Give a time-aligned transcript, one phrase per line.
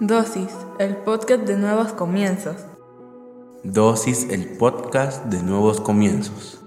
[0.00, 2.56] Dosis, el podcast de nuevos comienzos.
[3.62, 6.60] Dosis, el podcast de nuevos comienzos.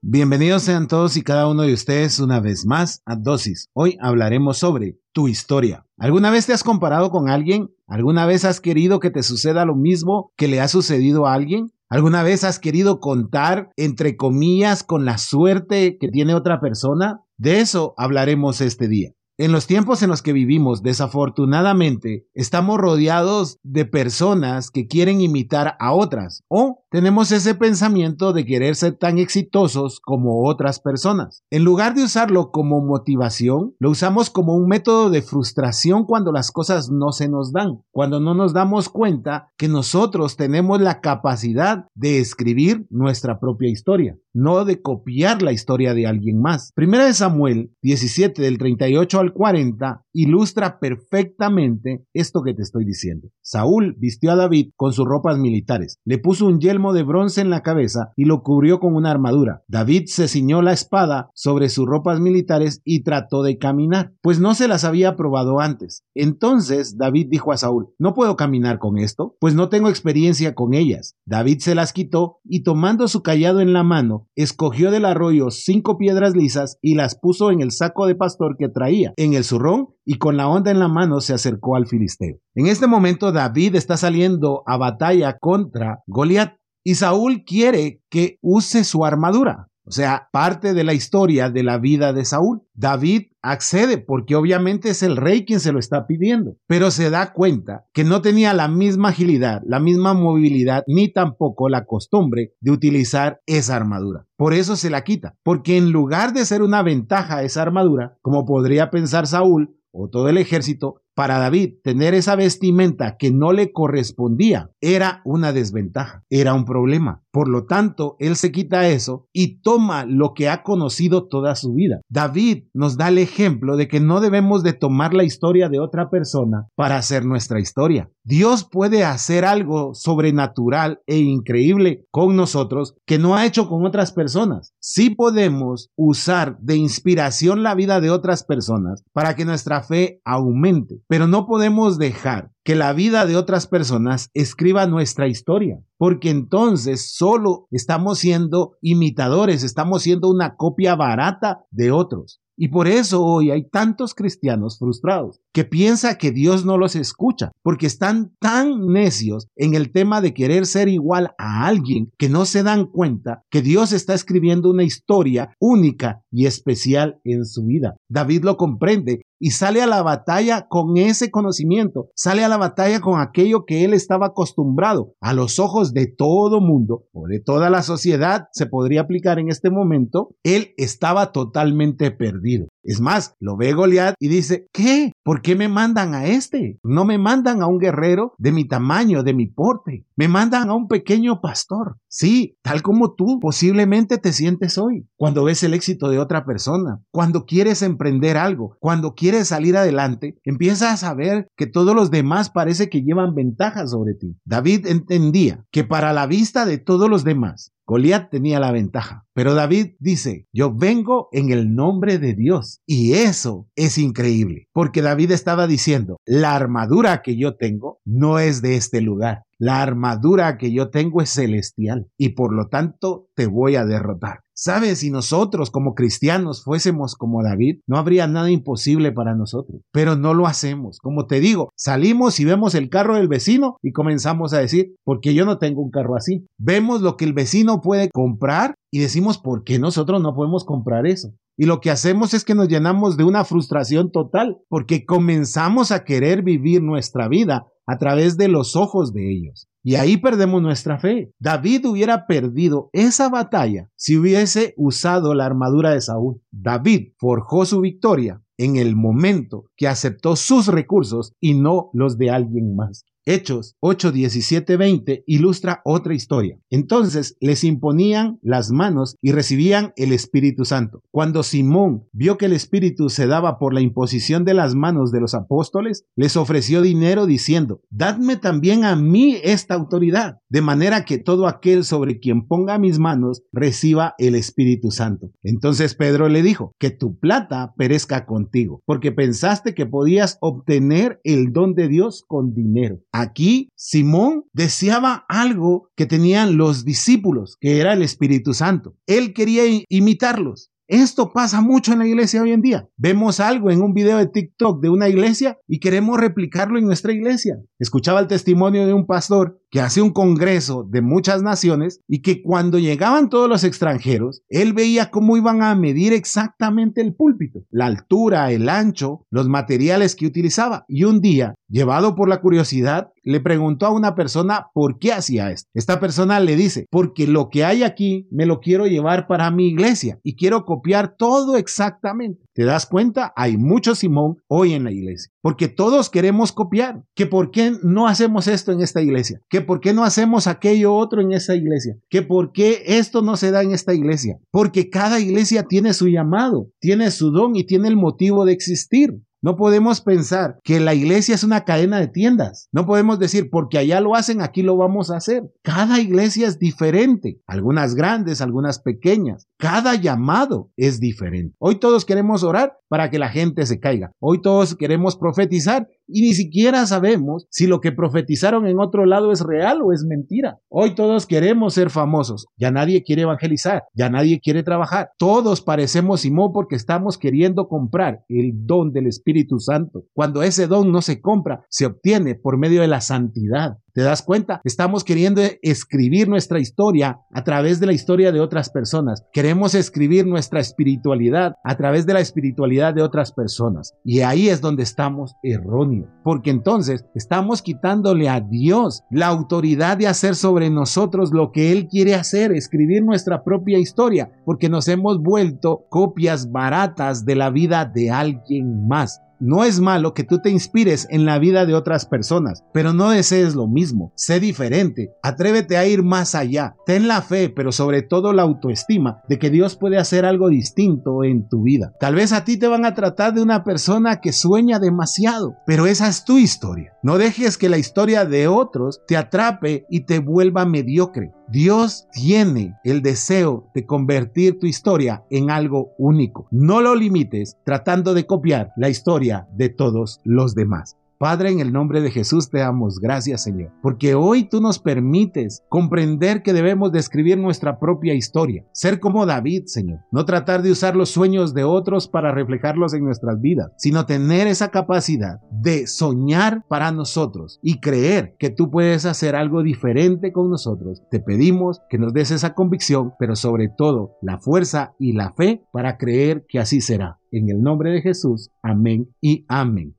[0.00, 3.68] Bienvenidos sean todos y cada uno de ustedes una vez más a Dosis.
[3.74, 5.84] Hoy hablaremos sobre tu historia.
[5.98, 7.70] ¿Alguna vez te has comparado con alguien?
[7.86, 11.72] ¿Alguna vez has querido que te suceda lo mismo que le ha sucedido a alguien?
[11.90, 17.20] ¿Alguna vez has querido contar, entre comillas, con la suerte que tiene otra persona?
[17.36, 19.10] De eso hablaremos este día.
[19.36, 25.76] En los tiempos en los que vivimos, desafortunadamente, estamos rodeados de personas que quieren imitar
[25.80, 31.42] a otras o tenemos ese pensamiento de querer ser tan exitosos como otras personas.
[31.50, 36.52] En lugar de usarlo como motivación, lo usamos como un método de frustración cuando las
[36.52, 41.86] cosas no se nos dan, cuando no nos damos cuenta que nosotros tenemos la capacidad
[41.96, 46.72] de escribir nuestra propia historia no de copiar la historia de alguien más.
[46.74, 53.28] Primera de Samuel 17 del 38 al 40 ilustra perfectamente esto que te estoy diciendo.
[53.40, 57.50] Saúl vistió a David con sus ropas militares, le puso un yelmo de bronce en
[57.50, 59.62] la cabeza y lo cubrió con una armadura.
[59.68, 64.54] David se ciñó la espada sobre sus ropas militares y trató de caminar, pues no
[64.54, 66.04] se las había probado antes.
[66.14, 70.74] Entonces David dijo a Saúl, no puedo caminar con esto, pues no tengo experiencia con
[70.74, 71.16] ellas.
[71.24, 75.98] David se las quitó y tomando su callado en la mano, escogió del arroyo cinco
[75.98, 79.88] piedras lisas y las puso en el saco de pastor que traía, en el zurrón,
[80.04, 82.36] y con la onda en la mano se acercó al filisteo.
[82.54, 88.84] En este momento David está saliendo a batalla contra Goliat y Saúl quiere que use
[88.84, 89.70] su armadura.
[89.86, 92.62] O sea, parte de la historia de la vida de Saúl.
[92.72, 97.34] David accede porque obviamente es el rey quien se lo está pidiendo, pero se da
[97.34, 102.70] cuenta que no tenía la misma agilidad, la misma movilidad, ni tampoco la costumbre de
[102.70, 104.26] utilizar esa armadura.
[104.36, 108.46] Por eso se la quita, porque en lugar de ser una ventaja esa armadura, como
[108.46, 113.72] podría pensar Saúl o todo el ejército, para David, tener esa vestimenta que no le
[113.72, 117.22] correspondía era una desventaja, era un problema.
[117.30, 121.74] Por lo tanto, él se quita eso y toma lo que ha conocido toda su
[121.74, 122.00] vida.
[122.08, 126.10] David nos da el ejemplo de que no debemos de tomar la historia de otra
[126.10, 128.10] persona para hacer nuestra historia.
[128.24, 134.12] Dios puede hacer algo sobrenatural e increíble con nosotros que no ha hecho con otras
[134.12, 134.72] personas.
[134.80, 141.03] Sí podemos usar de inspiración la vida de otras personas para que nuestra fe aumente
[141.08, 147.14] pero no podemos dejar que la vida de otras personas escriba nuestra historia, porque entonces
[147.14, 152.40] solo estamos siendo imitadores, estamos siendo una copia barata de otros.
[152.56, 157.50] Y por eso hoy hay tantos cristianos frustrados que piensan que Dios no los escucha,
[157.62, 162.46] porque están tan necios en el tema de querer ser igual a alguien que no
[162.46, 167.96] se dan cuenta que Dios está escribiendo una historia única y especial en su vida.
[168.08, 173.00] David lo comprende y sale a la batalla con ese conocimiento, sale a la batalla
[173.00, 175.14] con aquello que él estaba acostumbrado.
[175.20, 179.48] A los ojos de todo mundo o de toda la sociedad se podría aplicar en
[179.48, 182.68] este momento, él estaba totalmente perdido.
[182.84, 185.12] Es más, lo ve Goliat y dice, ¿qué?
[185.24, 186.78] ¿Por qué me mandan a este?
[186.82, 190.04] No me mandan a un guerrero de mi tamaño, de mi porte.
[190.16, 191.96] Me mandan a un pequeño pastor.
[192.08, 197.02] Sí, tal como tú posiblemente te sientes hoy, cuando ves el éxito de otra persona,
[197.10, 202.50] cuando quieres emprender algo, cuando quieres salir adelante, empiezas a ver que todos los demás
[202.50, 204.36] parece que llevan ventaja sobre ti.
[204.44, 209.54] David entendía que para la vista de todos los demás, Goliat tenía la ventaja, pero
[209.54, 212.80] David dice, yo vengo en el nombre de Dios.
[212.86, 218.62] Y eso es increíble, porque David estaba diciendo, la armadura que yo tengo no es
[218.62, 219.44] de este lugar.
[219.64, 224.40] La armadura que yo tengo es celestial y por lo tanto te voy a derrotar.
[224.52, 224.98] ¿Sabes?
[224.98, 229.80] Si nosotros como cristianos fuésemos como David, no habría nada imposible para nosotros.
[229.90, 230.98] Pero no lo hacemos.
[230.98, 235.32] Como te digo, salimos y vemos el carro del vecino y comenzamos a decir, porque
[235.32, 236.46] yo no tengo un carro así.
[236.58, 241.06] Vemos lo que el vecino puede comprar y decimos, ¿por qué nosotros no podemos comprar
[241.06, 241.30] eso?
[241.56, 246.04] Y lo que hacemos es que nos llenamos de una frustración total, porque comenzamos a
[246.04, 249.68] querer vivir nuestra vida a través de los ojos de ellos.
[249.82, 251.32] Y ahí perdemos nuestra fe.
[251.38, 256.40] David hubiera perdido esa batalla si hubiese usado la armadura de Saúl.
[256.50, 262.30] David forjó su victoria en el momento que aceptó sus recursos y no los de
[262.30, 263.04] alguien más.
[263.26, 266.58] Hechos 8, 17, 20 ilustra otra historia.
[266.68, 271.02] Entonces les imponían las manos y recibían el Espíritu Santo.
[271.10, 275.20] Cuando Simón vio que el Espíritu se daba por la imposición de las manos de
[275.20, 281.18] los apóstoles, les ofreció dinero diciendo, dadme también a mí esta autoridad, de manera que
[281.18, 285.30] todo aquel sobre quien ponga mis manos reciba el Espíritu Santo.
[285.42, 291.52] Entonces Pedro le dijo, que tu plata perezca contigo, porque pensaste que podías obtener el
[291.52, 293.00] don de Dios con dinero.
[293.16, 298.96] Aquí Simón deseaba algo que tenían los discípulos, que era el Espíritu Santo.
[299.06, 300.72] Él quería imitarlos.
[300.88, 302.88] Esto pasa mucho en la iglesia hoy en día.
[302.96, 307.12] Vemos algo en un video de TikTok de una iglesia y queremos replicarlo en nuestra
[307.12, 307.56] iglesia.
[307.78, 312.44] Escuchaba el testimonio de un pastor que hace un congreso de muchas naciones y que
[312.44, 317.86] cuando llegaban todos los extranjeros, él veía cómo iban a medir exactamente el púlpito, la
[317.86, 320.84] altura, el ancho, los materiales que utilizaba.
[320.86, 325.50] Y un día, llevado por la curiosidad, le preguntó a una persona por qué hacía
[325.50, 325.68] esto.
[325.74, 329.66] Esta persona le dice, porque lo que hay aquí me lo quiero llevar para mi
[329.66, 332.44] iglesia y quiero copiar todo exactamente.
[332.54, 333.32] ¿Te das cuenta?
[333.34, 337.02] Hay mucho Simón hoy en la iglesia, porque todos queremos copiar.
[337.14, 339.42] ¿Que por qué no hacemos esto en esta iglesia?
[339.50, 341.98] ¿Que por qué no hacemos aquello otro en esta iglesia?
[342.08, 344.38] ¿Que por qué esto no se da en esta iglesia?
[344.50, 349.20] Porque cada iglesia tiene su llamado, tiene su don y tiene el motivo de existir.
[349.42, 352.70] No podemos pensar que la iglesia es una cadena de tiendas.
[352.72, 355.42] No podemos decir, porque allá lo hacen, aquí lo vamos a hacer.
[355.60, 357.42] Cada iglesia es diferente.
[357.46, 359.46] Algunas grandes, algunas pequeñas.
[359.64, 361.56] Cada llamado es diferente.
[361.58, 364.12] Hoy todos queremos orar para que la gente se caiga.
[364.20, 369.32] Hoy todos queremos profetizar y ni siquiera sabemos si lo que profetizaron en otro lado
[369.32, 370.58] es real o es mentira.
[370.68, 372.46] Hoy todos queremos ser famosos.
[372.58, 373.84] Ya nadie quiere evangelizar.
[373.94, 375.12] Ya nadie quiere trabajar.
[375.16, 380.04] Todos parecemos Simón porque estamos queriendo comprar el don del Espíritu Santo.
[380.12, 383.78] Cuando ese don no se compra, se obtiene por medio de la santidad.
[383.94, 384.60] ¿Te das cuenta?
[384.64, 389.24] Estamos queriendo escribir nuestra historia a través de la historia de otras personas.
[389.32, 393.94] Queremos escribir nuestra espiritualidad a través de la espiritualidad de otras personas.
[394.04, 396.08] Y ahí es donde estamos erróneos.
[396.24, 401.86] Porque entonces estamos quitándole a Dios la autoridad de hacer sobre nosotros lo que Él
[401.86, 407.84] quiere hacer, escribir nuestra propia historia, porque nos hemos vuelto copias baratas de la vida
[407.84, 409.20] de alguien más.
[409.40, 413.10] No es malo que tú te inspires en la vida de otras personas, pero no
[413.10, 414.12] desees lo mismo.
[414.14, 415.12] Sé diferente.
[415.22, 416.76] Atrévete a ir más allá.
[416.86, 421.24] Ten la fe, pero sobre todo la autoestima de que Dios puede hacer algo distinto
[421.24, 421.92] en tu vida.
[422.00, 425.86] Tal vez a ti te van a tratar de una persona que sueña demasiado, pero
[425.86, 426.92] esa es tu historia.
[427.02, 431.32] No dejes que la historia de otros te atrape y te vuelva mediocre.
[431.48, 436.46] Dios tiene el deseo de convertir tu historia en algo único.
[436.50, 440.96] No lo limites tratando de copiar la historia de todos los demás.
[441.24, 445.62] Padre, en el nombre de Jesús te damos gracias, Señor, porque hoy tú nos permites
[445.70, 450.94] comprender que debemos describir nuestra propia historia, ser como David, Señor, no tratar de usar
[450.94, 456.62] los sueños de otros para reflejarlos en nuestras vidas, sino tener esa capacidad de soñar
[456.68, 461.00] para nosotros y creer que tú puedes hacer algo diferente con nosotros.
[461.10, 465.64] Te pedimos que nos des esa convicción, pero sobre todo la fuerza y la fe
[465.72, 467.18] para creer que así será.
[467.32, 469.94] En el nombre de Jesús, amén y amén.